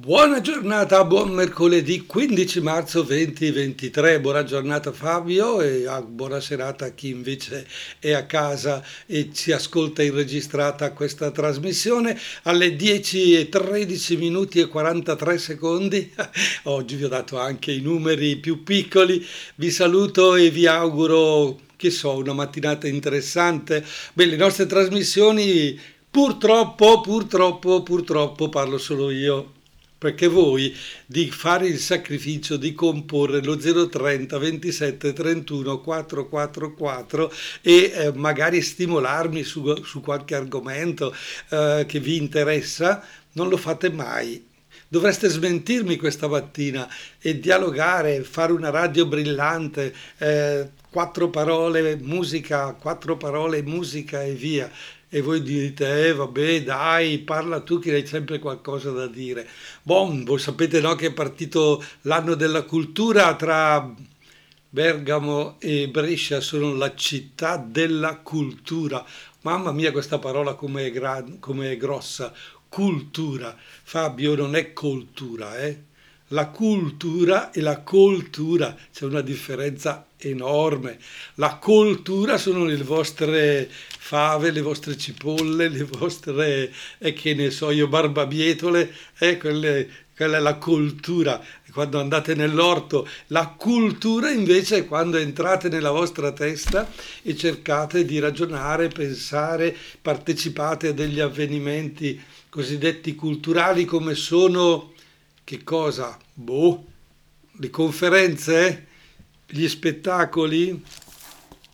[0.00, 7.10] Buona giornata, buon mercoledì 15 marzo 2023, buona giornata Fabio e buona serata a chi
[7.10, 7.66] invece
[7.98, 14.60] è a casa e ci ascolta in registrata questa trasmissione alle 10 e 13 minuti
[14.60, 16.10] e 43 secondi.
[16.64, 19.22] Oggi vi ho dato anche i numeri più piccoli,
[19.56, 23.84] vi saluto e vi auguro, che so, una mattinata interessante.
[24.14, 25.78] Beh, le nostre trasmissioni
[26.10, 29.58] purtroppo, purtroppo, purtroppo parlo solo io
[30.00, 30.74] perché voi
[31.04, 39.42] di fare il sacrificio di comporre lo 030 27 31 444 e eh, magari stimolarmi
[39.42, 41.14] su, su qualche argomento
[41.50, 44.42] eh, che vi interessa, non lo fate mai.
[44.88, 46.88] Dovreste smentirmi questa mattina
[47.20, 54.72] e dialogare, fare una radio brillante, eh, quattro parole musica, quattro parole musica e via
[55.12, 59.48] e voi dite, eh vabbè dai, parla tu che hai sempre qualcosa da dire.
[59.82, 63.92] Bon, voi sapete no, che è partito l'anno della cultura tra
[64.68, 69.04] Bergamo e Brescia, sono la città della cultura.
[69.42, 72.32] Mamma mia questa parola come è, gran, come è grossa,
[72.68, 73.56] cultura.
[73.58, 75.88] Fabio non è cultura, eh?
[76.32, 80.96] La cultura e la coltura, c'è una differenza enorme.
[81.34, 87.72] La coltura sono le vostre fave, le vostre cipolle, le vostre, eh, che ne so
[87.72, 91.42] io, barbabietole, eh, quelle, quella è la cultura.
[91.72, 96.88] Quando andate nell'orto, la cultura invece è quando entrate nella vostra testa
[97.22, 104.92] e cercate di ragionare, pensare, partecipate a degli avvenimenti cosiddetti culturali come sono
[105.50, 106.16] che cosa?
[106.32, 106.84] Boh,
[107.54, 108.86] le conferenze,
[109.48, 110.80] gli spettacoli,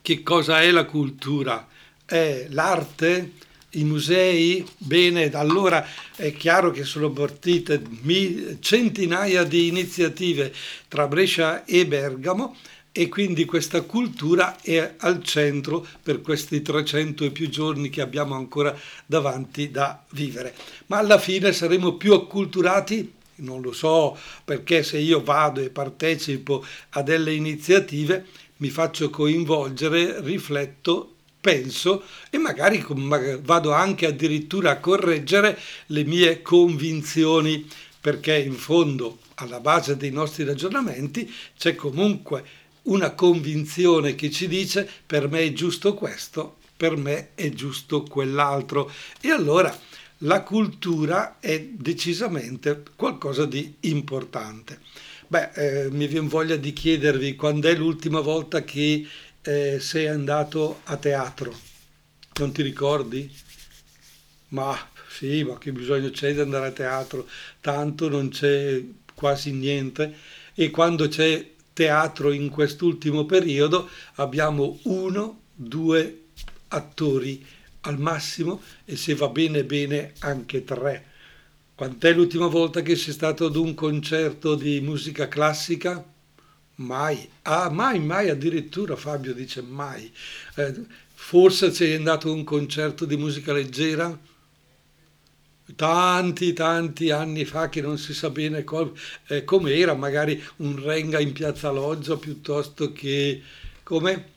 [0.01, 1.69] che cosa è la cultura?
[2.07, 3.33] È l'arte,
[3.73, 4.67] i musei?
[4.79, 7.83] Bene, allora è chiaro che sono partite
[8.61, 10.55] centinaia di iniziative
[10.89, 12.57] tra Brescia e Bergamo
[12.93, 18.37] e quindi questa cultura è al centro per questi 300 e più giorni che abbiamo
[18.37, 20.55] ancora davanti da vivere.
[20.87, 26.65] Ma alla fine saremo più acculturati non lo so, perché se io vado e partecipo
[26.91, 28.27] a delle iniziative
[28.59, 32.85] mi faccio coinvolgere, rifletto, penso e magari
[33.43, 37.69] vado anche addirittura a correggere le mie convinzioni,
[38.01, 42.45] perché in fondo alla base dei nostri ragionamenti c'è comunque
[42.83, 48.91] una convinzione che ci dice per me è giusto questo, per me è giusto quell'altro.
[49.21, 49.77] E allora
[50.21, 54.81] la cultura è decisamente qualcosa di importante.
[55.27, 59.07] Beh, eh, mi viene voglia di chiedervi quando è l'ultima volta che
[59.43, 61.55] eh, sei andato a teatro.
[62.39, 63.31] Non ti ricordi?
[64.49, 64.77] Ma
[65.09, 67.27] sì, ma che bisogno c'è di andare a teatro?
[67.61, 68.83] Tanto non c'è
[69.15, 70.15] quasi niente.
[70.55, 76.23] E quando c'è teatro in quest'ultimo periodo abbiamo uno, due
[76.69, 77.45] attori
[77.87, 81.15] al massimo e se va bene bene anche tre.
[81.75, 86.05] Quant'è l'ultima volta che sei stato ad un concerto di musica classica?
[86.77, 87.29] Mai.
[87.43, 90.11] Ah, mai, mai addirittura Fabio dice mai.
[90.57, 90.75] Eh,
[91.15, 94.19] forse sei andato a un concerto di musica leggera?
[95.75, 98.93] Tanti, tanti anni fa che non si sa bene com-
[99.27, 103.43] eh, com'era, magari un renga in piazza Loggia piuttosto che
[103.83, 104.36] come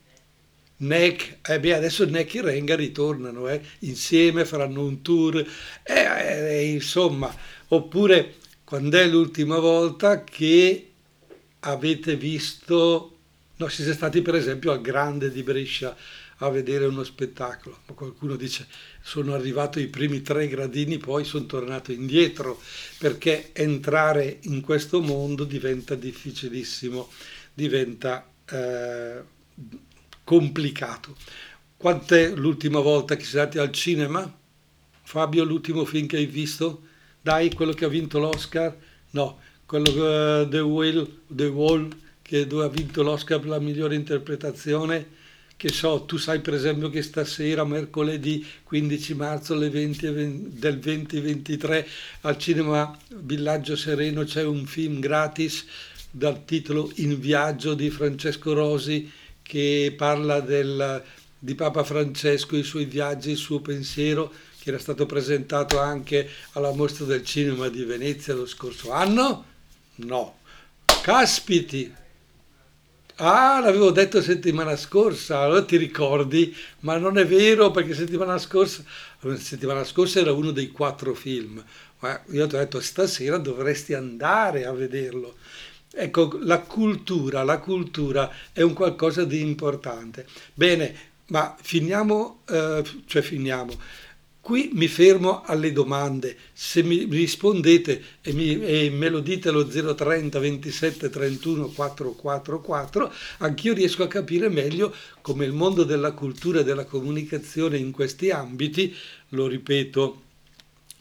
[0.82, 5.46] NEC, eh beh, adesso NEC e Renga ritornano, eh, insieme faranno un tour,
[5.84, 7.34] eh, eh, insomma,
[7.70, 10.92] oppure quando è l'ultima volta che
[11.62, 13.18] avete visto,
[13.58, 15.96] no, siete stati per esempio al Grande di Brescia
[16.42, 18.66] a vedere uno spettacolo, ma qualcuno dice
[19.02, 22.62] sono arrivato ai primi tre gradini, poi sono tornato indietro,
[22.98, 27.10] perché entrare in questo mondo diventa difficilissimo,
[27.54, 28.26] diventa...
[28.50, 29.38] Eh,
[30.30, 31.16] complicato.
[31.76, 34.32] Quant'è l'ultima volta che sei andati al cinema?
[35.02, 36.84] Fabio, l'ultimo film che hai visto?
[37.20, 38.78] Dai, quello che ha vinto l'Oscar?
[39.10, 41.90] No, quello uh, The, Whale, The Wall,
[42.22, 45.18] che ha vinto l'Oscar per la migliore interpretazione.
[45.58, 51.88] Che so, tu sai per esempio che stasera, mercoledì 15 marzo 20, 20, del 2023,
[52.22, 55.66] al cinema Villaggio Sereno c'è un film gratis
[56.12, 59.12] dal titolo In viaggio di Francesco Rosi
[59.50, 61.04] che parla del,
[61.40, 66.72] di Papa Francesco, i suoi viaggi, il suo pensiero, che era stato presentato anche alla
[66.72, 69.46] Mostra del Cinema di Venezia lo scorso anno?
[69.96, 70.38] No.
[71.02, 71.92] Caspiti!
[73.16, 78.84] Ah, l'avevo detto settimana scorsa, allora ti ricordi, ma non è vero perché settimana scorsa,
[79.36, 81.62] settimana scorsa era uno dei quattro film,
[82.02, 85.36] io ti ho detto stasera dovresti andare a vederlo.
[85.92, 90.28] Ecco, la cultura, la cultura è un qualcosa di importante.
[90.54, 90.96] Bene,
[91.28, 93.74] ma finiamo, eh, cioè finiamo.
[94.42, 96.38] Qui mi fermo alle domande.
[96.54, 103.74] Se mi rispondete e, mi, e me lo dite allo 030 27 31 444, anch'io
[103.74, 108.96] riesco a capire meglio come il mondo della cultura e della comunicazione in questi ambiti,
[109.30, 110.22] lo ripeto,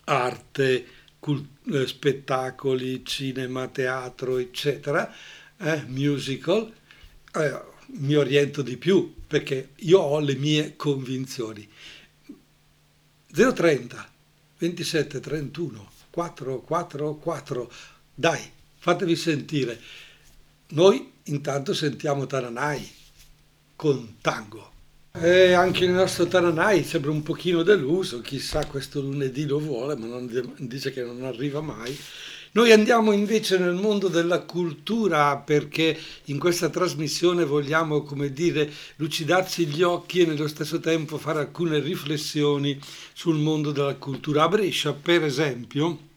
[0.04, 0.86] arte,
[1.18, 5.12] cult- eh, spettacoli, cinema, teatro, eccetera,
[5.58, 6.72] eh, musical,
[7.34, 7.60] eh,
[7.98, 11.68] mi oriento di più perché io ho le mie convinzioni.
[13.30, 14.12] 030
[14.58, 17.72] 27 31 444
[18.14, 18.40] dai
[18.78, 19.80] fatevi sentire.
[20.68, 22.90] Noi intanto sentiamo Taranai
[23.76, 24.76] con tango
[25.20, 30.06] e anche il nostro Taranai sembra un pochino deluso chissà questo lunedì lo vuole ma
[30.06, 30.28] non,
[30.58, 31.96] dice che non arriva mai
[32.52, 39.66] noi andiamo invece nel mondo della cultura perché in questa trasmissione vogliamo, come dire, lucidarci
[39.66, 42.80] gli occhi e nello stesso tempo fare alcune riflessioni
[43.12, 44.44] sul mondo della cultura.
[44.44, 46.07] A Brescia, per esempio,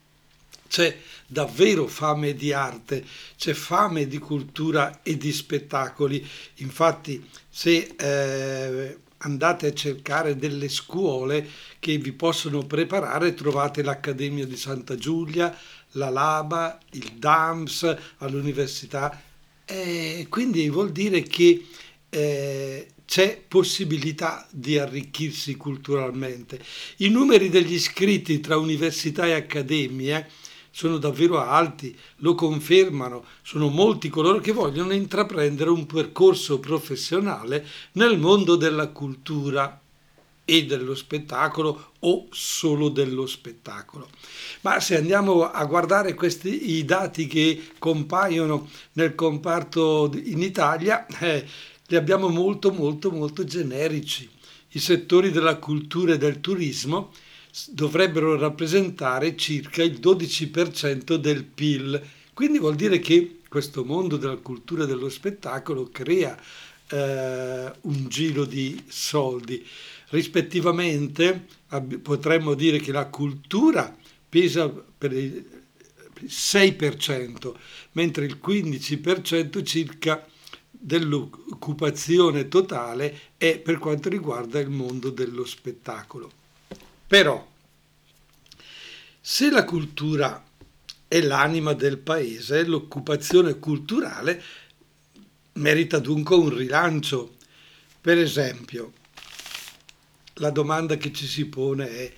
[0.72, 0.98] c'è
[1.28, 3.04] davvero fame di arte,
[3.36, 6.26] c'è fame di cultura e di spettacoli.
[6.60, 11.46] Infatti, se eh, andate a cercare delle scuole
[11.78, 15.54] che vi possono preparare, trovate l'Accademia di Santa Giulia,
[15.96, 19.22] la Laba, il DAMS all'università.
[19.66, 21.66] Eh, quindi vuol dire che
[22.08, 26.64] eh, c'è possibilità di arricchirsi culturalmente.
[27.00, 30.30] I numeri degli iscritti tra università e accademie
[30.72, 38.18] sono davvero alti, lo confermano, sono molti coloro che vogliono intraprendere un percorso professionale nel
[38.18, 39.80] mondo della cultura
[40.44, 44.10] e dello spettacolo o solo dello spettacolo.
[44.62, 51.46] Ma se andiamo a guardare questi i dati che compaiono nel comparto in Italia, eh,
[51.88, 54.30] li abbiamo molto molto molto generici.
[54.74, 57.12] I settori della cultura e del turismo
[57.69, 62.01] dovrebbero rappresentare circa il 12% del PIL.
[62.33, 66.38] Quindi vuol dire che questo mondo della cultura dello spettacolo crea
[66.88, 69.65] eh, un giro di soldi.
[70.09, 71.45] Rispettivamente
[72.01, 73.95] potremmo dire che la cultura
[74.27, 75.45] pesa per il
[76.25, 77.53] 6%,
[77.94, 80.25] mentre il 15% circa
[80.69, 86.39] dell'occupazione totale è per quanto riguarda il mondo dello spettacolo.
[87.12, 87.46] Però,
[89.19, 90.42] se la cultura
[91.10, 94.42] è l'anima del paese, l'occupazione culturale
[95.56, 97.36] merita dunque un rilancio.
[98.00, 98.94] Per esempio,
[100.36, 102.13] la domanda che ci si pone è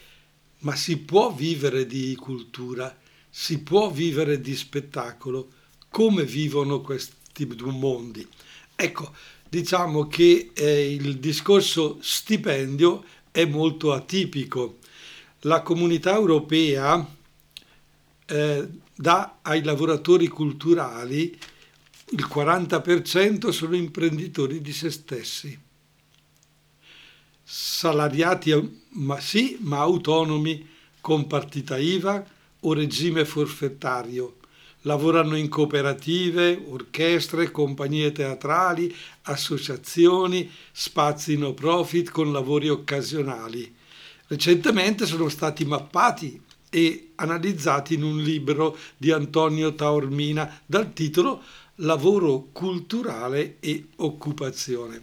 [0.59, 2.95] ma si può vivere di cultura,
[3.31, 5.49] si può vivere di spettacolo,
[5.89, 8.27] come vivono questi due mondi?
[8.75, 9.11] Ecco,
[9.49, 14.77] diciamo che eh, il discorso stipendio è molto atipico
[15.45, 17.05] la comunità europea
[18.25, 21.37] eh, dà ai lavoratori culturali
[22.09, 25.57] il 40% sono imprenditori di se stessi,
[27.41, 30.69] salariati ma sì, ma autonomi
[31.01, 32.23] con partita IVA
[32.59, 34.37] o regime forfettario.
[34.81, 43.81] Lavorano in cooperative, orchestre, compagnie teatrali, associazioni, spazi no profit con lavori occasionali
[44.27, 51.41] recentemente sono stati mappati e analizzati in un libro di Antonio Taormina dal titolo
[51.77, 55.01] Lavoro culturale e occupazione.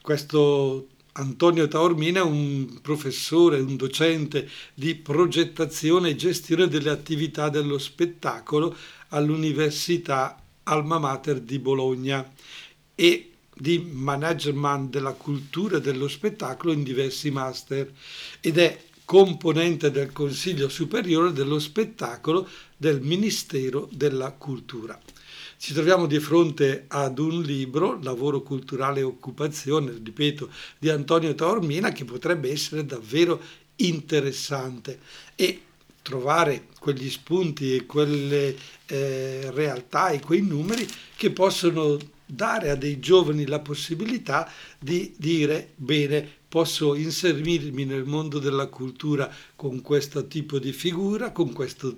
[0.00, 7.78] Questo Antonio Taormina è un professore, un docente di progettazione e gestione delle attività dello
[7.78, 8.76] spettacolo
[9.10, 12.32] all'Università Alma Mater di Bologna
[12.96, 17.92] e di management della cultura e dello spettacolo in diversi master
[18.40, 24.98] ed è componente del Consiglio Superiore dello Spettacolo del Ministero della Cultura.
[25.56, 31.92] Ci troviamo di fronte ad un libro, Lavoro culturale e occupazione, ripeto, di Antonio Taormina,
[31.92, 33.40] che potrebbe essere davvero
[33.76, 34.98] interessante
[35.34, 35.60] e
[36.02, 38.54] trovare quegli spunti e quelle
[38.86, 41.96] eh, realtà e quei numeri che possono
[42.26, 49.32] dare a dei giovani la possibilità di dire bene, posso inserirmi nel mondo della cultura
[49.56, 51.96] con questo tipo di figura, con questo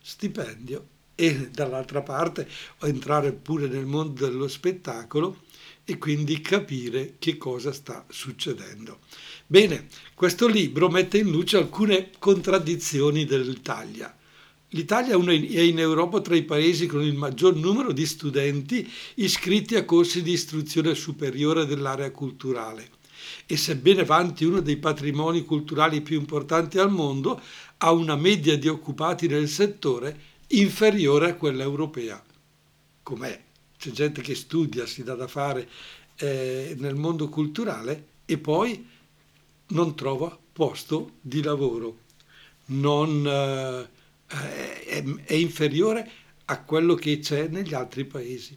[0.00, 2.48] stipendio e dall'altra parte
[2.80, 5.42] entrare pure nel mondo dello spettacolo
[5.84, 9.00] e quindi capire che cosa sta succedendo.
[9.46, 14.16] Bene, questo libro mette in luce alcune contraddizioni dell'Italia.
[14.74, 19.84] L'Italia è in Europa tra i paesi con il maggior numero di studenti iscritti a
[19.84, 22.88] corsi di istruzione superiore dell'area culturale
[23.44, 27.38] e sebbene vanti uno dei patrimoni culturali più importanti al mondo,
[27.78, 32.22] ha una media di occupati nel settore inferiore a quella europea.
[33.02, 33.42] Com'è?
[33.76, 35.68] C'è gente che studia, si dà da fare
[36.16, 38.86] eh, nel mondo culturale e poi
[39.68, 41.98] non trova posto di lavoro,
[42.66, 44.00] non, eh,
[44.32, 46.10] è, è inferiore
[46.46, 48.56] a quello che c'è negli altri paesi.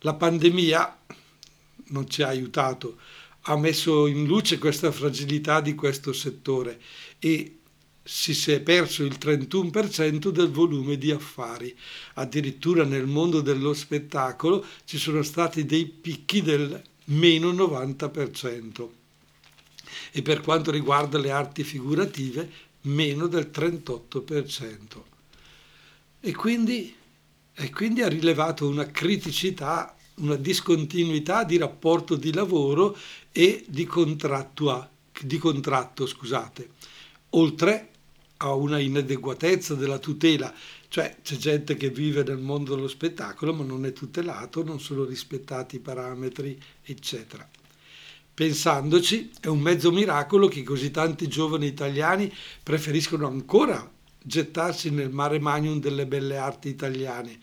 [0.00, 0.98] La pandemia
[1.88, 2.98] non ci ha aiutato,
[3.42, 6.80] ha messo in luce questa fragilità di questo settore
[7.18, 7.56] e
[8.02, 11.76] si è perso il 31% del volume di affari.
[12.14, 18.88] Addirittura nel mondo dello spettacolo ci sono stati dei picchi del meno 90%
[20.12, 22.50] e per quanto riguarda le arti figurative
[22.82, 25.02] meno del 38%.
[26.20, 26.94] E quindi,
[27.54, 32.96] e quindi ha rilevato una criticità, una discontinuità di rapporto di lavoro
[33.32, 33.88] e di,
[35.22, 36.68] di contratto, scusate,
[37.30, 37.88] oltre
[38.38, 40.52] a una inadeguatezza della tutela,
[40.88, 45.04] cioè c'è gente che vive nel mondo dello spettacolo ma non è tutelato, non sono
[45.04, 47.48] rispettati i parametri, eccetera.
[48.40, 52.32] Pensandoci, è un mezzo miracolo che così tanti giovani italiani
[52.62, 53.86] preferiscono ancora
[54.18, 57.38] gettarsi nel mare magnum delle belle arti italiane,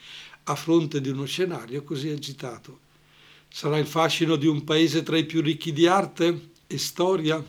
[0.46, 2.80] a fronte di uno scenario così agitato.
[3.48, 7.46] Sarà il fascino di un paese tra i più ricchi di arte e storia?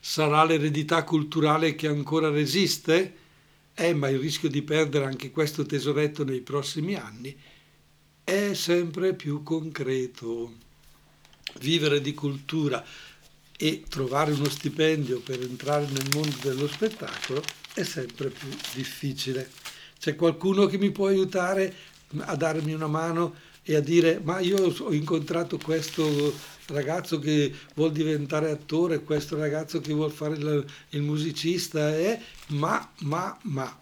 [0.00, 3.18] Sarà l'eredità culturale che ancora resiste?
[3.72, 7.36] Eh, ma il rischio di perdere anche questo tesoretto nei prossimi anni
[8.24, 10.70] è sempre più concreto.
[11.60, 12.84] Vivere di cultura
[13.56, 17.42] e trovare uno stipendio per entrare nel mondo dello spettacolo
[17.74, 19.50] è sempre più difficile.
[19.98, 21.72] C'è qualcuno che mi può aiutare
[22.18, 26.34] a darmi una mano e a dire ma io ho incontrato questo
[26.66, 32.20] ragazzo che vuol diventare attore, questo ragazzo che vuol fare il, musicista, eh?
[32.48, 33.78] ma, ma, ma.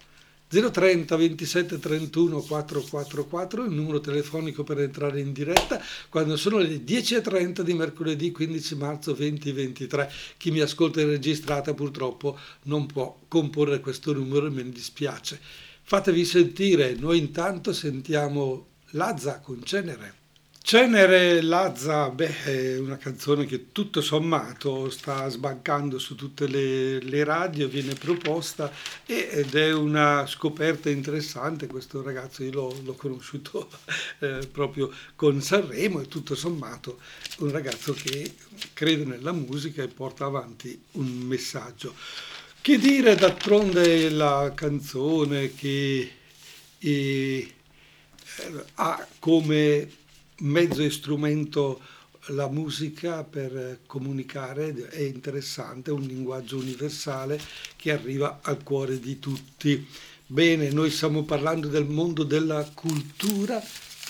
[0.52, 7.60] 030 27 31 444 il numero telefonico per entrare in diretta quando sono le 10.30
[7.60, 14.12] di mercoledì 15 marzo 2023 chi mi ascolta in registrata purtroppo non può comporre questo
[14.12, 15.38] numero e me ne dispiace.
[15.82, 20.19] Fatevi sentire noi intanto sentiamo Lazza con Cenere
[20.70, 27.24] Cenere Lazza, beh, è una canzone che tutto sommato sta sbancando su tutte le, le
[27.24, 28.70] radio, viene proposta
[29.04, 31.66] ed è una scoperta interessante.
[31.66, 33.68] Questo ragazzo io l'ho, l'ho conosciuto
[34.20, 37.00] eh, proprio con Sanremo e tutto sommato
[37.38, 38.32] un ragazzo che
[38.72, 41.96] crede nella musica e porta avanti un messaggio.
[42.60, 46.12] Che dire d'altronde la canzone che
[46.78, 47.54] eh,
[48.74, 49.98] ha come
[50.40, 51.80] mezzo e strumento
[52.28, 57.40] la musica per comunicare è interessante, è un linguaggio universale
[57.76, 59.86] che arriva al cuore di tutti.
[60.26, 63.60] Bene, noi stiamo parlando del mondo della cultura,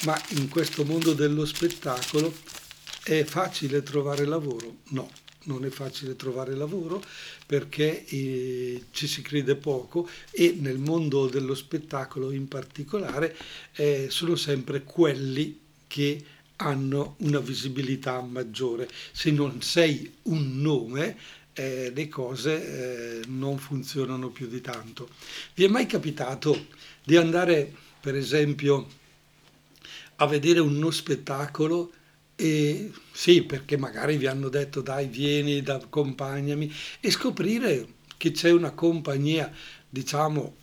[0.04, 2.34] ma in questo mondo dello spettacolo
[3.04, 4.78] è facile trovare lavoro?
[4.88, 5.08] No,
[5.44, 7.02] non è facile trovare lavoro
[7.46, 13.34] perché eh, ci si crede poco e nel mondo dello spettacolo in particolare
[13.76, 16.24] eh, sono sempre quelli che
[16.56, 18.88] hanno una visibilità maggiore.
[19.10, 21.16] Se non sei un nome,
[21.54, 25.08] eh, le cose eh, non funzionano più di tanto.
[25.54, 26.68] Vi è mai capitato
[27.02, 28.86] di andare, per esempio,
[30.16, 31.92] a vedere uno spettacolo
[32.36, 38.70] e sì, perché magari vi hanno detto dai, vieni, accompagnami e scoprire che c'è una
[38.70, 39.52] compagnia,
[39.88, 40.56] diciamo,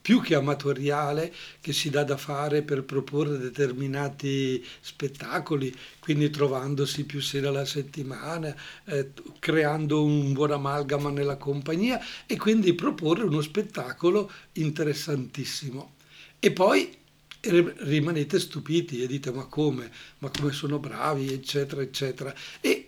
[0.00, 7.20] più che amatoriale che si dà da fare per proporre determinati spettacoli, quindi trovandosi più
[7.20, 8.54] sere alla settimana,
[8.84, 15.94] eh, creando un buon amalgama nella compagnia e quindi proporre uno spettacolo interessantissimo.
[16.38, 16.98] E poi
[17.42, 22.34] rimanete stupiti e dite ma come, ma come sono bravi, eccetera, eccetera.
[22.60, 22.79] E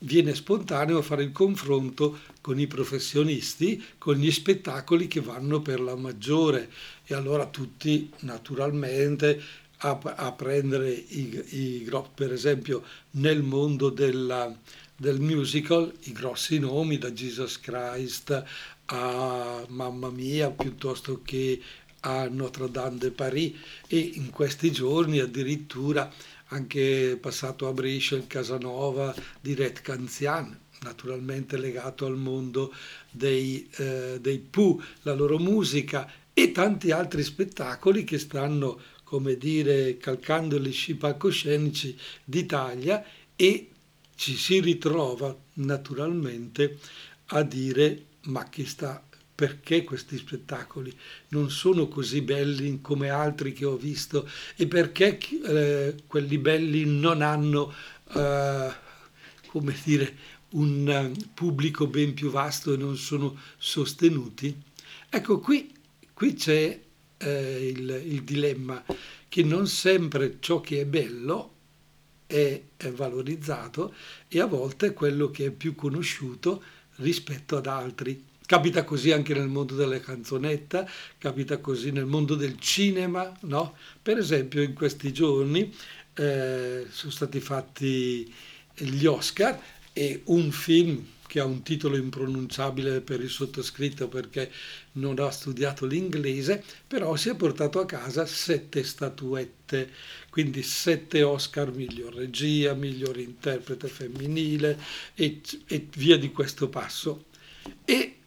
[0.00, 5.96] viene spontaneo fare il confronto con i professionisti, con gli spettacoli che vanno per la
[5.96, 6.70] maggiore.
[7.04, 9.40] E allora tutti naturalmente
[9.78, 14.54] a, a prendere i, i, per esempio nel mondo della,
[14.96, 18.42] del musical i grossi nomi da Jesus Christ
[18.86, 21.60] a Mamma Mia piuttosto che
[22.00, 23.54] a Notre Dame de Paris.
[23.86, 26.10] E in questi giorni addirittura
[26.48, 32.72] anche passato a Brescia il Casanova di Red Canzian, naturalmente legato al mondo
[33.10, 39.96] dei, eh, dei Pooh, la loro musica e tanti altri spettacoli che stanno, come dire,
[39.96, 43.70] calcando gli sci palcoscenici d'Italia e
[44.14, 46.78] ci si ritrova naturalmente
[47.26, 49.07] a dire ma chi sta
[49.38, 50.92] perché questi spettacoli
[51.28, 57.22] non sono così belli come altri che ho visto e perché eh, quelli belli non
[57.22, 57.72] hanno,
[58.14, 58.74] eh,
[59.46, 60.16] come dire,
[60.50, 64.60] un pubblico ben più vasto e non sono sostenuti.
[65.08, 65.72] Ecco, qui,
[66.12, 66.80] qui c'è
[67.18, 68.84] eh, il, il, dilemma
[69.28, 71.52] che non sempre ciò che è bello
[72.26, 73.94] è, è valorizzato
[74.26, 76.60] e a volte quello che è più conosciuto
[76.96, 78.27] rispetto ad altri.
[78.48, 80.88] Capita così anche nel mondo della canzonetta,
[81.18, 83.76] capita così nel mondo del cinema, no?
[84.00, 85.70] Per esempio in questi giorni
[86.14, 88.34] eh, sono stati fatti
[88.74, 89.60] gli Oscar
[89.92, 94.50] e un film che ha un titolo impronunciabile per il sottoscritto perché
[94.92, 99.90] non ha studiato l'inglese, però si è portato a casa sette statuette,
[100.30, 104.78] quindi sette Oscar, miglior regia, miglior interprete femminile
[105.14, 107.26] e, e via di questo passo.
[107.84, 108.17] E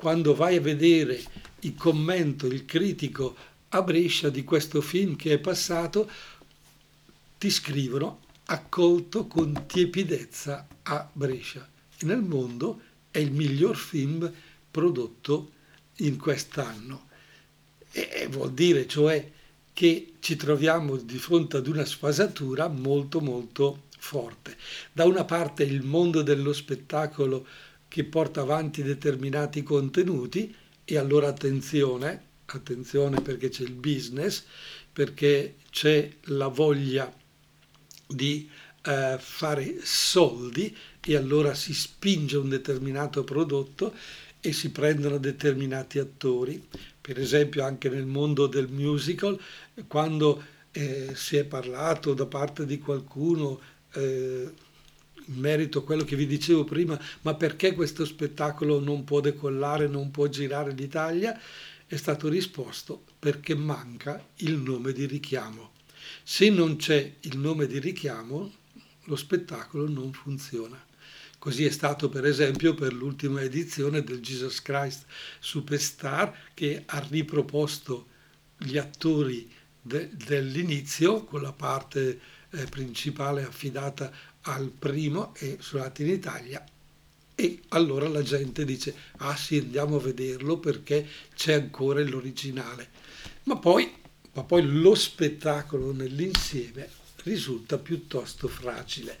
[0.00, 1.22] quando vai a vedere
[1.60, 3.36] il commento, il critico
[3.68, 6.10] a Brescia di questo film che è passato,
[7.36, 11.68] ti scrivono accolto con tiepidezza a Brescia.
[11.98, 12.80] E nel mondo
[13.10, 14.32] è il miglior film
[14.70, 15.50] prodotto
[15.96, 17.08] in quest'anno.
[17.92, 19.30] E vuol dire cioè
[19.74, 24.56] che ci troviamo di fronte ad una sfasatura molto molto forte.
[24.94, 30.54] Da una parte il mondo dello spettacolo che porta avanti determinati contenuti
[30.84, 34.44] e allora attenzione, attenzione perché c'è il business,
[34.92, 37.12] perché c'è la voglia
[38.06, 38.48] di
[38.84, 43.92] eh, fare soldi e allora si spinge un determinato prodotto
[44.40, 46.64] e si prendono determinati attori.
[47.00, 49.36] Per esempio anche nel mondo del musical,
[49.88, 53.58] quando eh, si è parlato da parte di qualcuno
[53.94, 54.48] eh,
[55.34, 60.10] merito a quello che vi dicevo prima, ma perché questo spettacolo non può decollare, non
[60.10, 61.38] può girare l'Italia?
[61.86, 65.72] È stato risposto perché manca il nome di richiamo.
[66.22, 68.52] Se non c'è il nome di richiamo,
[69.04, 70.82] lo spettacolo non funziona.
[71.38, 75.06] Così è stato per esempio per l'ultima edizione del Jesus Christ
[75.38, 78.08] Superstar che ha riproposto
[78.58, 84.12] gli attori de- dell'inizio con la parte eh, principale affidata
[84.42, 86.64] al primo e sono andati in Italia.
[87.34, 92.88] E allora la gente dice ah sì andiamo a vederlo perché c'è ancora l'originale.
[93.44, 93.90] Ma poi,
[94.32, 96.88] ma poi lo spettacolo nell'insieme
[97.22, 99.18] risulta piuttosto fragile.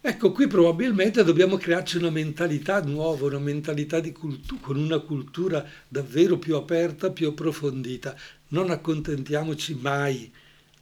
[0.00, 5.66] Ecco qui probabilmente dobbiamo crearci una mentalità nuova una mentalità di cultura con una cultura
[5.88, 8.14] davvero più aperta più approfondita.
[8.48, 10.30] Non accontentiamoci mai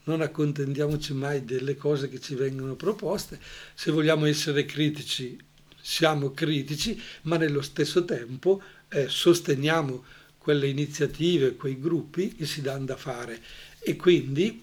[0.04, 3.38] non accontentiamoci mai delle cose che ci vengono proposte,
[3.74, 5.38] se vogliamo essere critici
[5.82, 10.04] siamo critici, ma nello stesso tempo eh, sosteniamo
[10.38, 13.40] quelle iniziative, quei gruppi che si danno da fare.
[13.80, 14.62] E quindi,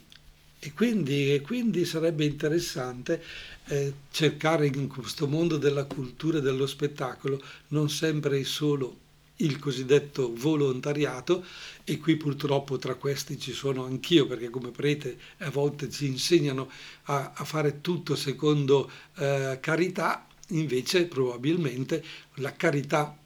[0.57, 3.21] e quindi, e quindi sarebbe interessante
[3.65, 9.07] eh, cercare in questo mondo della cultura e dello spettacolo non sempre e solo
[9.41, 11.45] il cosiddetto volontariato
[11.83, 16.69] e qui purtroppo tra questi ci sono anch'io perché come prete a volte ci insegnano
[17.03, 22.03] a, a fare tutto secondo eh, carità, invece probabilmente
[22.35, 23.17] la carità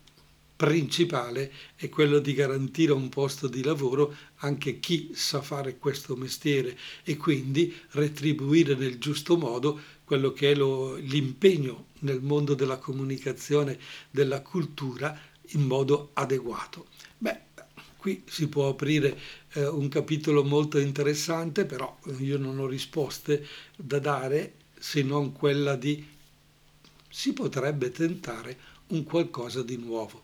[0.56, 6.78] principale è quello di garantire un posto di lavoro anche chi sa fare questo mestiere
[7.04, 13.80] e quindi retribuire nel giusto modo quello che è lo, l'impegno nel mondo della comunicazione,
[14.12, 15.17] della cultura
[15.54, 16.88] in modo adeguato.
[17.18, 17.39] Beh,
[17.98, 19.18] qui si può aprire
[19.54, 25.76] eh, un capitolo molto interessante, però io non ho risposte da dare se non quella
[25.76, 26.12] di
[27.10, 30.24] si potrebbe tentare un qualcosa di nuovo.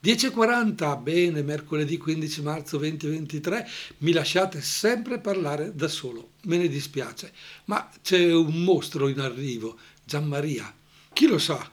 [0.00, 7.32] 10.40, bene, mercoledì 15 marzo 2023, mi lasciate sempre parlare da solo, me ne dispiace,
[7.64, 10.72] ma c'è un mostro in arrivo, Gianmaria,
[11.12, 11.68] chi lo sa?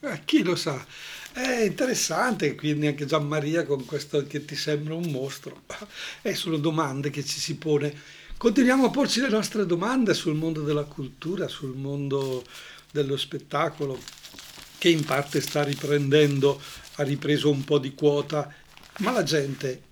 [0.00, 0.84] Eh, chi lo sa?
[1.32, 5.62] È interessante, quindi anche Gian Maria con questo che ti sembra un mostro.
[6.22, 7.94] E sono domande che ci si pone.
[8.36, 12.44] Continuiamo a porci le nostre domande sul mondo della cultura, sul mondo
[12.90, 13.98] dello spettacolo,
[14.78, 16.60] che in parte sta riprendendo,
[16.96, 18.52] ha ripreso un po' di quota,
[18.98, 19.82] ma la gente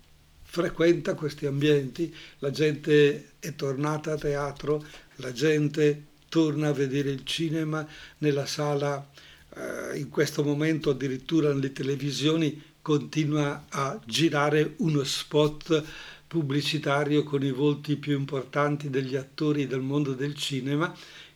[0.43, 4.83] frequenta questi ambienti, la gente è tornata a teatro,
[5.17, 9.07] la gente torna a vedere il cinema nella sala,
[9.55, 15.83] eh, in questo momento addirittura nelle televisioni continua a girare uno spot
[16.27, 20.95] pubblicitario con i volti più importanti degli attori del mondo del cinema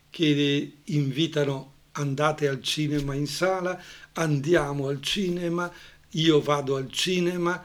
[0.09, 3.81] che invitano andate al cinema in sala,
[4.13, 5.71] andiamo al cinema,
[6.11, 7.63] io vado al cinema,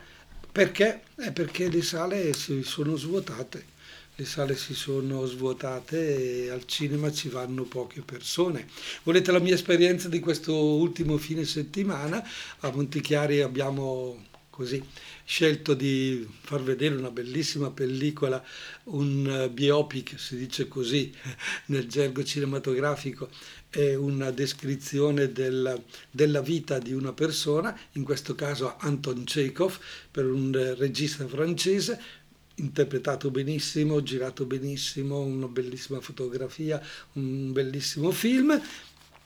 [0.51, 1.03] perché?
[1.17, 3.77] Eh, perché le sale si sono svuotate
[4.19, 8.67] le sale si sono svuotate e al cinema ci vanno poche persone.
[9.05, 12.27] Volete la mia esperienza di questo ultimo fine settimana?
[12.61, 14.85] A Montichiari abbiamo così
[15.25, 18.45] scelto di far vedere una bellissima pellicola,
[18.85, 21.15] un biopic, si dice così
[21.67, 23.31] nel gergo cinematografico,
[23.71, 29.79] è una descrizione del, della vita di una persona, in questo caso Anton Chekhov,
[30.11, 32.27] per un regista francese,
[32.59, 36.81] interpretato benissimo, girato benissimo, una bellissima fotografia,
[37.15, 38.61] un bellissimo film.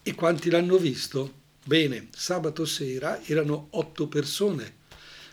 [0.02, 1.40] E quanti l'hanno visto?
[1.64, 4.78] Bene, sabato sera erano otto persone,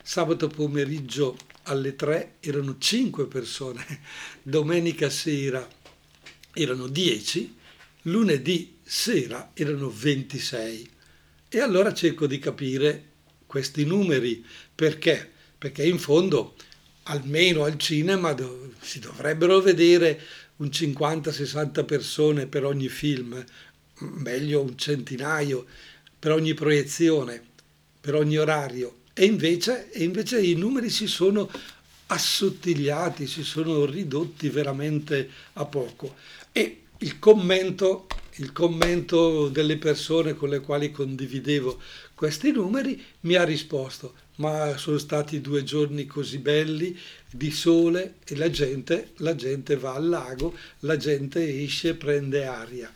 [0.04, 3.84] sabato pomeriggio alle tre erano cinque persone,
[4.44, 5.68] domenica sera
[6.54, 7.56] erano dieci,
[8.04, 10.90] lunedì sera erano 26.
[11.50, 13.06] E allora cerco di capire
[13.46, 15.32] questi numeri perché?
[15.58, 16.56] Perché in fondo
[17.10, 18.36] almeno al cinema
[18.80, 20.20] si dovrebbero vedere
[20.58, 23.44] un 50-60 persone per ogni film,
[24.00, 25.66] meglio un centinaio
[26.18, 27.42] per ogni proiezione,
[28.00, 28.98] per ogni orario.
[29.14, 31.50] E invece, e invece i numeri si sono
[32.08, 36.16] assottigliati, si sono ridotti veramente a poco.
[36.52, 41.80] E il commento, il commento delle persone con le quali condividevo
[42.14, 46.98] questi numeri mi ha risposto ma sono stati due giorni così belli
[47.30, 52.94] di sole e la gente, la gente va al lago, la gente esce prende aria.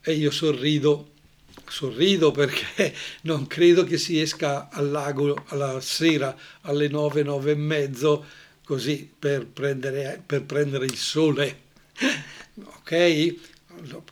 [0.00, 1.12] E io sorrido,
[1.66, 7.56] sorrido perché non credo che si esca al lago alla sera alle nove, nove e
[7.56, 8.24] mezzo,
[8.64, 11.62] così per prendere, per prendere il sole.
[12.56, 13.34] Ok?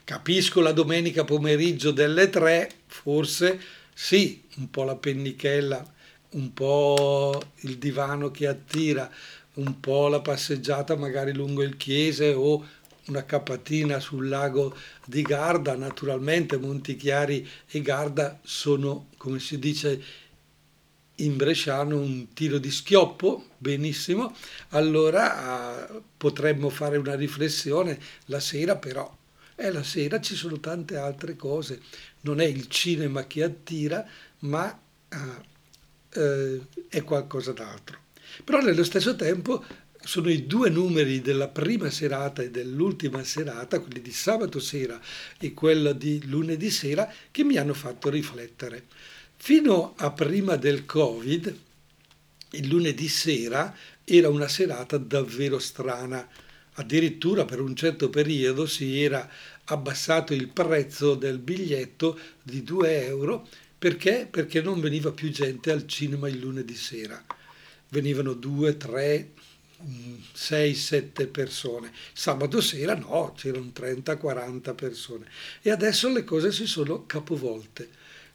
[0.03, 3.61] Capisco la domenica pomeriggio delle tre, forse
[3.95, 5.87] sì, un po' la pennichella
[6.33, 9.11] un po' il divano che attira,
[9.55, 12.65] un po' la passeggiata magari lungo il chiese o
[13.07, 20.03] una capatina sul lago di Garda, naturalmente Montichiari e Garda sono, come si dice
[21.17, 24.35] in bresciano, un tiro di schioppo, benissimo,
[24.71, 27.99] allora eh, potremmo fare una riflessione.
[28.27, 29.15] La sera però.
[29.55, 31.81] E la sera ci sono tante altre cose,
[32.23, 34.05] non è il cinema che attira,
[34.41, 34.81] ma
[36.13, 37.99] eh, è qualcosa d'altro.
[38.45, 39.65] Però nello stesso tempo
[40.05, 45.01] sono i due numeri della prima serata e dell'ultima serata, quelli di sabato sera
[45.39, 48.87] e quello di lunedì sera, che mi hanno fatto riflettere.
[49.37, 51.57] Fino a prima del Covid,
[52.51, 56.29] il lunedì sera era una serata davvero strana.
[56.75, 59.29] Addirittura per un certo periodo si era
[59.65, 63.47] abbassato il prezzo del biglietto di 2 euro
[63.83, 64.29] perché?
[64.31, 67.21] Perché non veniva più gente al cinema il lunedì sera.
[67.89, 69.33] Venivano due, tre,
[69.83, 71.91] mm, sei, sette persone.
[72.13, 75.27] Sabato sera no, c'erano 30, 40 persone.
[75.63, 77.89] E adesso le cose si sono capovolte.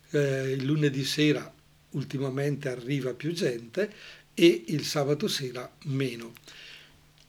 [0.10, 1.49] Eh, il lunedì sera
[1.91, 3.89] ultimamente arriva più gente
[4.33, 6.33] e il sabato sera meno.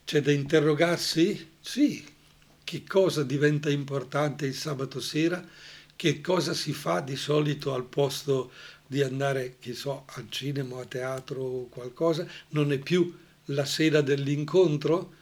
[0.03, 1.51] C'è da interrogarsi?
[1.61, 2.05] Sì.
[2.65, 5.41] Che cosa diventa importante il sabato sera?
[5.99, 8.53] Che cosa si fa di solito al posto
[8.87, 13.13] di andare, che so, al cinema, a teatro o qualcosa, non è più
[13.47, 15.13] la sera dell'incontro,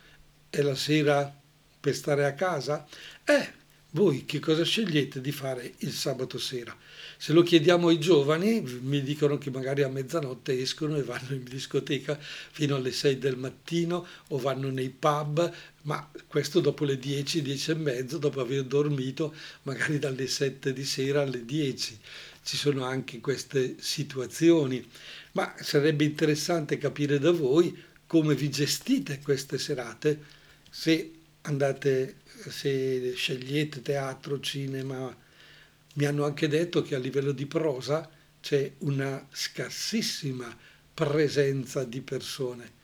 [0.51, 1.33] è la sera
[1.79, 2.85] per stare a casa?
[3.23, 3.53] Eh,
[3.91, 6.75] voi che cosa scegliete di fare il sabato sera?
[7.17, 11.43] Se lo chiediamo ai giovani, mi dicono che magari a mezzanotte escono e vanno in
[11.43, 15.51] discoteca fino alle 6 del mattino o vanno nei pub,
[15.83, 20.85] ma questo dopo le 10, 10 e mezzo, dopo aver dormito magari dalle 7 di
[20.85, 21.99] sera alle 10.
[22.43, 24.85] Ci sono anche queste situazioni,
[25.31, 30.19] ma sarebbe interessante capire da voi come vi gestite queste serate,
[30.69, 31.11] se
[31.47, 35.15] andate, se scegliete teatro, cinema,
[35.93, 40.55] mi hanno anche detto che a livello di prosa c'è una scarsissima
[40.93, 42.75] presenza di persone.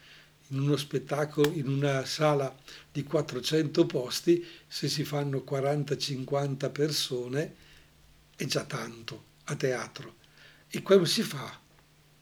[0.48, 2.56] In uno spettacolo, in una sala
[2.92, 7.56] di 400 posti, se si fanno 40-50 persone,
[8.36, 10.16] è già tanto a teatro.
[10.70, 11.60] E come si fa?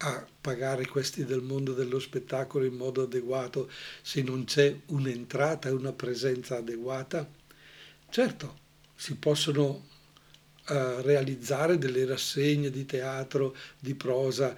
[0.04, 3.70] A pagare questi del mondo dello spettacolo in modo adeguato
[4.02, 7.30] se non c'è un'entrata e una presenza adeguata?
[8.10, 8.58] Certo,
[8.96, 9.68] si possono
[10.68, 14.56] uh, realizzare delle rassegne di teatro, di prosa,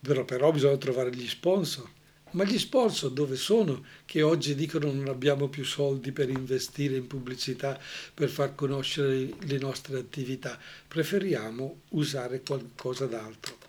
[0.00, 1.88] però, però bisogna trovare gli sponsor.
[2.32, 3.84] Ma gli sponsor dove sono?
[4.04, 7.80] Che oggi dicono non abbiamo più soldi per investire in pubblicità,
[8.12, 10.58] per far conoscere le nostre attività.
[10.88, 13.65] Preferiamo usare qualcosa d'altro.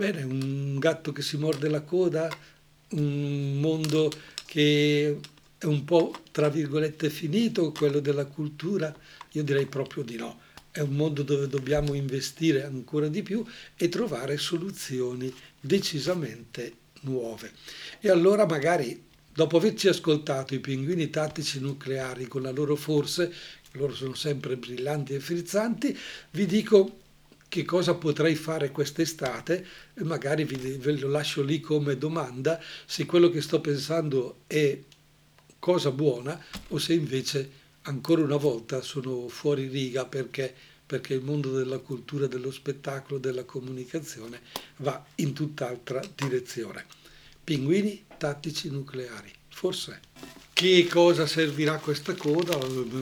[0.00, 2.34] Bene, un gatto che si morde la coda,
[2.92, 4.10] un mondo
[4.46, 5.20] che
[5.58, 8.96] è un po' tra virgolette finito, quello della cultura,
[9.32, 10.40] io direi proprio di no.
[10.70, 13.44] È un mondo dove dobbiamo investire ancora di più
[13.76, 17.52] e trovare soluzioni decisamente nuove.
[18.00, 23.30] E allora magari dopo averci ascoltato i pinguini tattici nucleari con la loro forse,
[23.72, 25.94] loro sono sempre brillanti e frizzanti,
[26.30, 27.00] vi dico
[27.50, 29.66] che cosa potrei fare quest'estate,
[30.04, 34.78] magari vi, ve lo lascio lì come domanda, se quello che sto pensando è
[35.58, 37.50] cosa buona o se invece
[37.82, 40.54] ancora una volta sono fuori riga perché,
[40.86, 44.42] perché il mondo della cultura, dello spettacolo, della comunicazione
[44.76, 46.86] va in tutt'altra direzione.
[47.42, 50.39] Pinguini tattici nucleari, forse.
[50.60, 52.54] Che cosa servirà questa coda?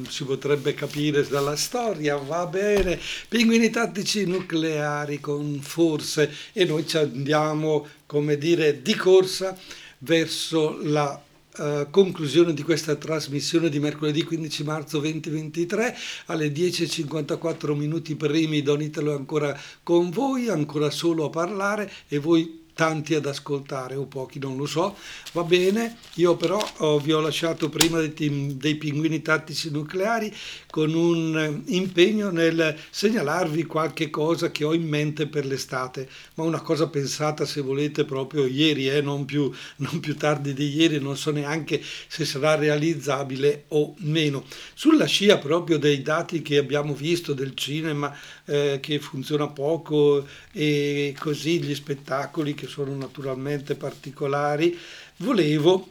[0.09, 3.01] Si potrebbe capire dalla storia, va bene.
[3.29, 9.59] Pinguini tattici nucleari con forse e noi ci andiamo, come dire, di corsa
[9.99, 11.21] verso la
[11.59, 18.81] Uh, conclusione di questa trasmissione di mercoledì 15 marzo 2023 alle 10.54 minuti primi Don
[18.81, 24.05] Italo è ancora con voi, ancora solo a parlare e voi tanti ad ascoltare o
[24.05, 24.95] pochi, non lo so,
[25.33, 30.33] va bene, io però oh, vi ho lasciato prima dei, dei, pinguini tattici nucleari
[30.71, 36.45] con un eh, impegno nel segnalarvi qualche cosa che ho in mente per l'estate, ma
[36.45, 41.01] una cosa pensata se volete proprio ieri, eh, non, più, non più tardi di ieri,
[41.01, 44.45] non so neanche se sarà realizzabile o meno.
[44.75, 51.13] Sulla scia proprio dei dati che abbiamo visto del cinema eh, che funziona poco e
[51.19, 54.79] così gli spettacoli che sono naturalmente particolari,
[55.17, 55.89] volevo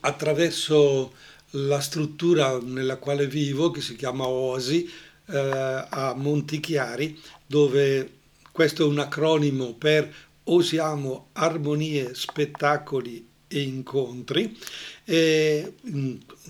[0.00, 1.12] attraverso
[1.50, 4.90] la struttura nella quale vivo, che si chiama OSI,
[5.28, 8.12] eh, a Montichiari, dove
[8.52, 10.12] questo è un acronimo per
[10.44, 14.56] Osiamo Armonie, Spettacoli e Incontri,
[15.04, 15.74] e,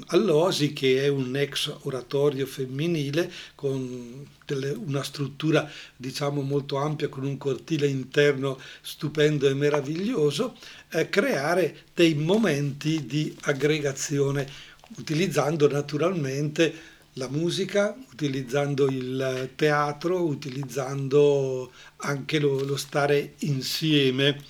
[0.07, 7.25] all'Osi che è un ex oratorio femminile con delle, una struttura diciamo molto ampia con
[7.25, 10.57] un cortile interno stupendo e meraviglioso,
[10.91, 14.49] eh, creare dei momenti di aggregazione
[14.97, 24.43] utilizzando naturalmente la musica, utilizzando il teatro, utilizzando anche lo, lo stare insieme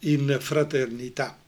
[0.00, 1.38] in fraternità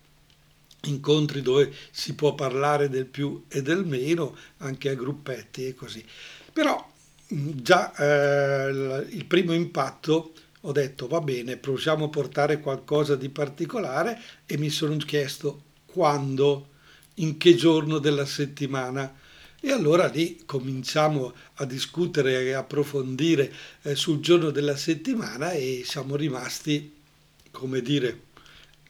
[0.88, 6.04] incontri dove si può parlare del più e del meno, anche a gruppetti e così.
[6.52, 6.92] Però
[7.28, 14.20] già eh, il primo impatto ho detto va bene, proviamo a portare qualcosa di particolare
[14.46, 16.70] e mi sono chiesto quando,
[17.14, 19.14] in che giorno della settimana.
[19.60, 26.16] E allora lì cominciamo a discutere e approfondire eh, sul giorno della settimana e siamo
[26.16, 26.94] rimasti,
[27.50, 28.20] come dire,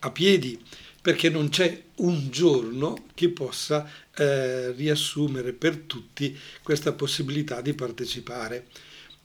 [0.00, 0.62] a piedi
[1.06, 8.66] perché non c'è un giorno che possa eh, riassumere per tutti questa possibilità di partecipare.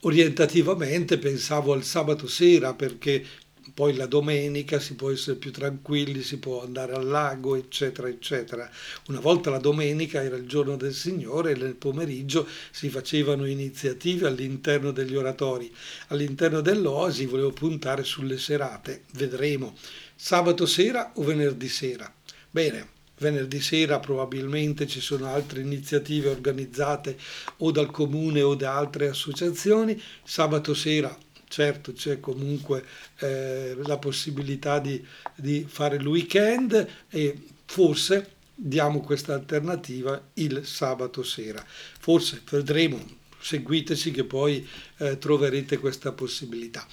[0.02, 3.26] Orientativamente pensavo al sabato sera perché
[3.74, 8.70] poi la domenica si può essere più tranquilli, si può andare al lago, eccetera, eccetera.
[9.08, 14.28] Una volta la domenica era il giorno del Signore e nel pomeriggio si facevano iniziative
[14.28, 15.74] all'interno degli oratori.
[16.10, 19.76] All'interno dell'Osi volevo puntare sulle serate, vedremo
[20.24, 22.14] sabato sera o venerdì sera.
[22.52, 27.18] Bene, venerdì sera probabilmente ci sono altre iniziative organizzate
[27.58, 32.86] o dal comune o da altre associazioni, sabato sera certo c'è comunque
[33.18, 35.04] eh, la possibilità di,
[35.36, 41.66] di fare il weekend e forse diamo questa alternativa il sabato sera.
[41.66, 43.04] Forse vedremo,
[43.40, 44.66] seguiteci che poi
[44.98, 46.88] eh, troverete questa possibilità.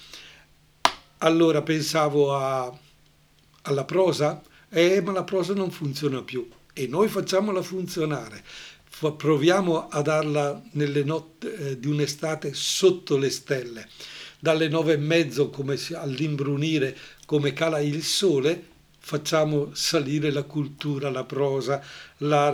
[1.19, 2.77] Allora pensavo a
[3.69, 4.41] alla prosa?
[4.69, 8.43] Eh, ma la prosa non funziona più e noi facciamola funzionare.
[8.99, 13.87] Proviamo a darla nelle notti eh, di un'estate sotto le stelle.
[14.39, 21.23] Dalle nove e mezzo, come all'imbrunire, come cala il sole, facciamo salire la cultura, la
[21.23, 21.81] prosa,
[22.17, 22.49] la,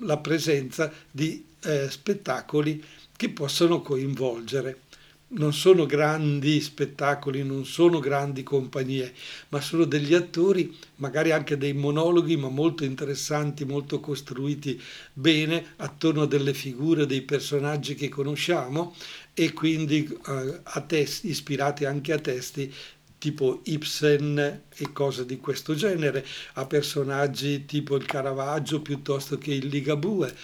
[0.00, 2.82] la presenza di eh, spettacoli
[3.16, 4.80] che possono coinvolgere.
[5.28, 9.12] Non sono grandi spettacoli, non sono grandi compagnie,
[9.48, 14.80] ma sono degli attori, magari anche dei monologhi, ma molto interessanti, molto costruiti
[15.12, 18.94] bene attorno a delle figure, dei personaggi che conosciamo
[19.34, 22.72] e quindi eh, testi, ispirati anche a testi
[23.18, 29.66] tipo Ibsen e cose di questo genere, a personaggi tipo il Caravaggio piuttosto che il
[29.66, 30.34] Ligabue.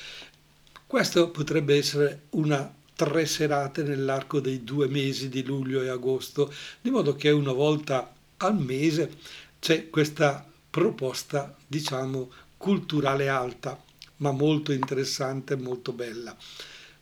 [0.86, 6.90] Questo potrebbe essere una tre serate nell'arco dei due mesi di luglio e agosto, di
[6.90, 9.10] modo che una volta al mese
[9.58, 13.80] c'è questa proposta, diciamo, culturale alta,
[14.18, 16.36] ma molto interessante, molto bella.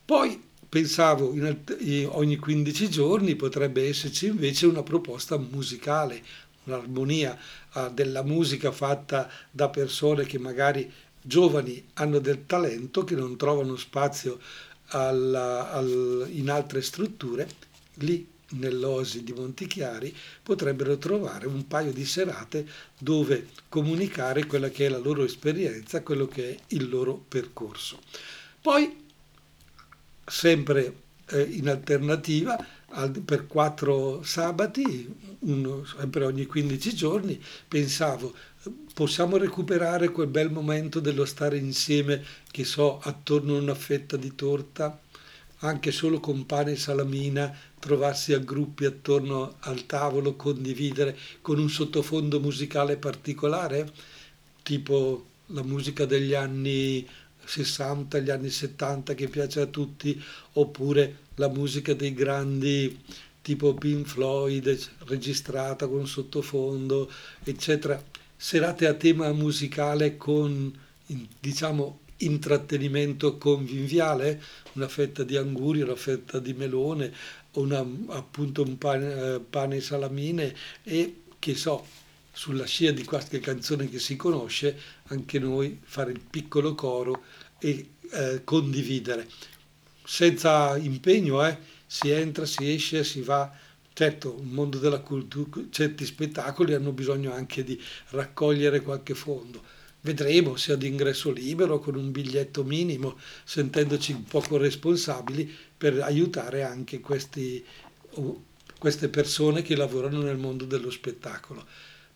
[0.05, 1.35] Poi pensavo
[2.13, 6.23] ogni 15 giorni potrebbe esserci invece una proposta musicale,
[6.65, 7.37] un'armonia
[7.75, 13.77] uh, della musica fatta da persone che magari giovani hanno del talento, che non trovano
[13.77, 14.39] spazio
[14.91, 17.49] alla, al, in altre strutture,
[17.95, 22.67] lì nell'Osi di Montichiari potrebbero trovare un paio di serate
[22.99, 28.01] dove comunicare quella che è la loro esperienza, quello che è il loro percorso.
[28.61, 29.05] Poi,
[30.27, 30.95] sempre
[31.27, 32.57] eh, in alternativa,
[33.25, 35.09] per quattro sabati,
[35.41, 38.35] uno, sempre ogni 15 giorni, pensavo
[38.93, 44.35] possiamo recuperare quel bel momento dello stare insieme, che so, attorno a una fetta di
[44.35, 45.01] torta,
[45.61, 51.71] anche solo con pane e salamina, trovarsi a gruppi attorno al tavolo, condividere con un
[51.71, 53.91] sottofondo musicale particolare,
[54.63, 57.07] tipo la musica degli anni
[57.43, 63.03] 60, gli anni 70 che piace a tutti, oppure la musica dei grandi
[63.43, 67.11] tipo Pink Floyd registrata con sottofondo,
[67.43, 68.03] eccetera
[68.43, 70.73] serate a tema musicale con,
[71.39, 77.13] diciamo, intrattenimento conviviale, una fetta di anguri, una fetta di melone,
[77.53, 81.87] una, appunto un pane, eh, pane e salamine e che so,
[82.33, 84.75] sulla scia di qualche canzone che si conosce,
[85.09, 87.25] anche noi fare il piccolo coro
[87.59, 89.29] e eh, condividere.
[90.03, 93.55] Senza impegno, eh, si entra, si esce, si va
[93.93, 97.79] Certo, il mondo della cultura, certi spettacoli hanno bisogno anche di
[98.11, 99.63] raccogliere qualche fondo.
[100.03, 106.63] Vedremo se ad ingresso libero, con un biglietto minimo, sentendoci un poco responsabili per aiutare
[106.63, 107.63] anche questi,
[108.79, 111.67] queste persone che lavorano nel mondo dello spettacolo.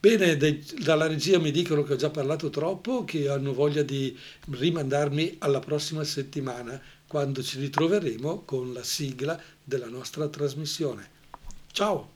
[0.01, 0.39] Bene,
[0.79, 4.17] dalla regia mi dicono che ho già parlato troppo, che hanno voglia di
[4.51, 11.14] rimandarmi alla prossima settimana, quando ci ritroveremo con la sigla della nostra trasmissione.
[11.75, 12.14] Ciao!